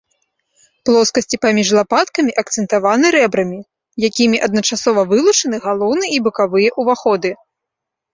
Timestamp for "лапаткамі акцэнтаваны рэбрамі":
1.79-3.59